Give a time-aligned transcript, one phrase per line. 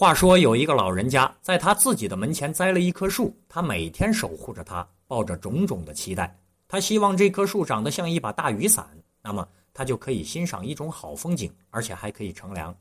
[0.00, 6.34] 话说有一个老人家，在他自己的门前栽了一棵树，他每天守护着它，抱着种种的期待。
[6.66, 8.88] 他希望这棵树长得像一把大雨伞，
[9.20, 12.74] 那么他就可以欣赏一种好风景，而且还可以乘凉。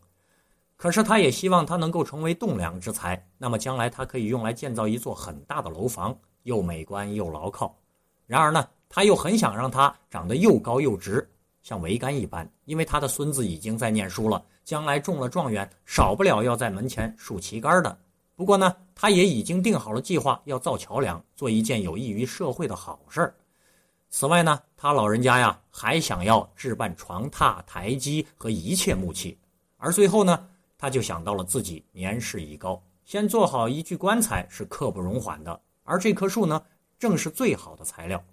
[0.77, 7.77] 可是他也希望它能够成为栋梁之材，那么将来他可以用来建造一座很大的楼房，又美观又牢靠。
[8.27, 11.29] 然而呢，他又很想让它长得又高又直，
[11.63, 17.97] 像桅杆一般，因为他的孙子已经在念书了，将来中了状元，少不了要在门前竖旗杆的。
[18.35, 23.33] 不过呢，他也已经定好了计划，要造桥梁，做一件有益于社会的好事。
[24.11, 29.35] 此外呢，他老人家呀，还想要置办床榻、台基和一切木器。
[29.77, 36.61] 而最后呢，他就想到了自己年事已高，先做好一具棺材是刻不容缓的，而这棵树呢，
[36.99, 38.23] 正是最好的材料。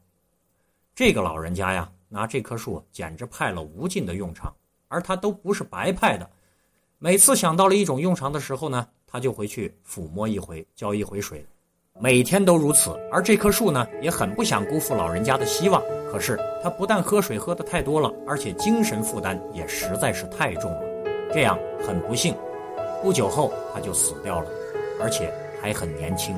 [0.94, 4.54] 这个老人家呀，拿这棵树简直派了无尽的用场，
[4.88, 6.28] 而他都不是白派的。
[6.98, 11.44] 每次想到了一种用场的时候呢，他就回去抚摸一回，浇一回水，
[12.00, 12.90] 每天都如此。
[13.12, 15.82] 而这棵树呢，也很不想辜负老人家的希望。
[16.10, 20.80] 可是他不但喝水喝的太多了，而且精神负担也实在是太重了。
[21.32, 22.34] 这样很不幸，
[23.02, 24.50] 不久后他就死掉了，
[25.00, 26.34] 而且还很年轻。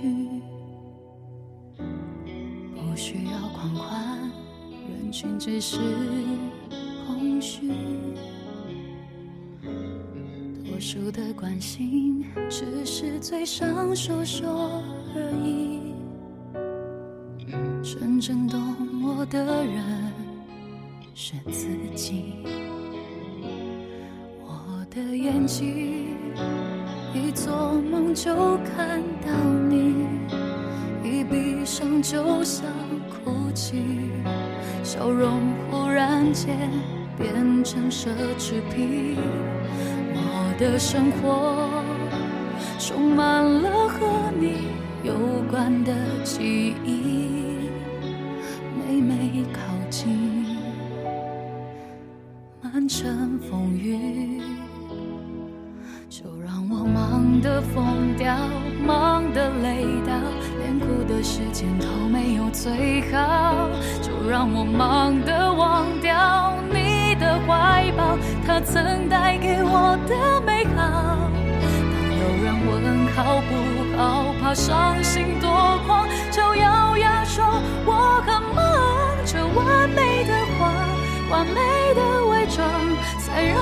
[0.00, 0.40] 去。
[2.74, 4.18] 不需要狂欢，
[4.88, 5.78] 人群只是
[7.06, 7.70] 空虚。
[10.64, 14.82] 多数的关心，只是嘴上说说
[15.14, 15.94] 而已。
[17.82, 18.60] 真正懂
[19.02, 20.12] 我的人
[21.14, 22.34] 是自己。
[24.42, 25.89] 我的眼睛
[27.12, 29.32] 一做梦就看到
[29.68, 30.06] 你，
[31.02, 32.64] 一闭上就想
[33.08, 33.82] 哭泣，
[34.84, 36.56] 笑容忽然间
[37.18, 39.16] 变成奢侈品。
[40.14, 41.68] 我的生活
[42.78, 44.68] 充满了和你
[45.02, 45.12] 有
[45.50, 47.26] 关的记忆，
[48.78, 49.58] 每每靠
[49.90, 50.46] 近。
[52.62, 53.19] 满城
[57.74, 58.34] 疯掉，
[58.86, 60.12] 忙得累到，
[60.58, 63.68] 连哭的时间都没有最好。
[64.02, 68.16] 就让我忙得忘掉你的怀抱，
[68.46, 70.80] 它曾带给我的美好。
[71.92, 73.50] 当有人问好不
[73.96, 77.44] 好，怕伤心多狂，就咬牙说
[77.86, 78.64] 我很忙，
[79.24, 80.72] 这完美的话。
[81.30, 81.60] 完美
[81.94, 82.66] 的伪装，
[83.20, 83.56] 才让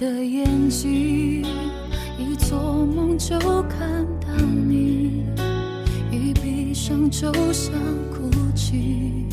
[0.00, 1.44] 的眼睛
[2.16, 5.26] 一做梦就看到你，
[6.10, 7.74] 一闭上就想
[8.10, 9.26] 哭泣，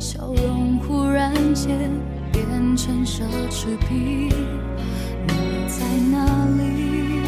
[0.00, 1.90] 笑容忽然间
[2.32, 3.20] 变成奢
[3.50, 4.30] 侈品。
[5.26, 6.24] 你在哪
[6.56, 7.20] 里？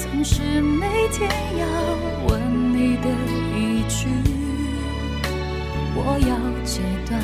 [0.00, 1.66] 总是每天要
[2.30, 2.40] 问
[2.72, 3.10] 你的
[3.54, 4.08] 一句，
[5.94, 7.20] 我要戒断。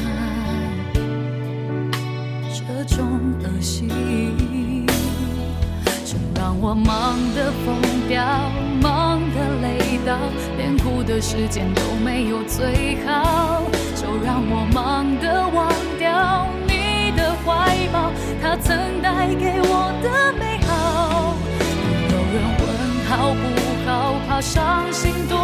[2.52, 3.06] 这种
[3.42, 3.88] 恶习，
[6.52, 8.22] 让我忙得疯掉，
[8.82, 10.18] 忙得累到，
[10.58, 13.62] 连哭的时间都没有最好。
[13.96, 15.66] 就让我忙得忘
[15.98, 18.12] 掉你的怀抱，
[18.42, 21.32] 它曾带给我的美好。
[22.10, 22.68] 有人问
[23.08, 23.40] 好不
[23.88, 25.38] 好，怕伤心多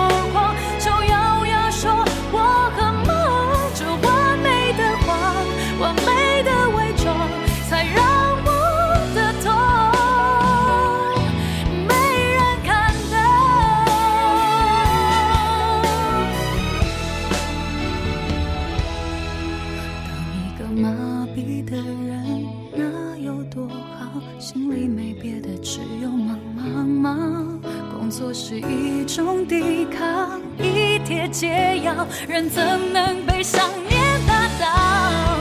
[24.50, 27.61] 心里没别的，只有忙忙忙。
[27.93, 35.37] 工作是一种抵抗，一帖解药，人怎能被想念打倒？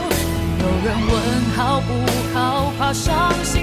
[0.60, 1.16] 有人问
[1.56, 1.94] 好不
[2.34, 3.57] 好，怕伤心。